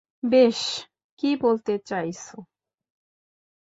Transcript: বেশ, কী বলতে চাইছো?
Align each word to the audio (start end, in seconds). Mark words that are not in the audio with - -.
বেশ, 0.23 0.59
কী 1.19 1.29
বলতে 1.41 1.73
চাইছো? 1.85 2.35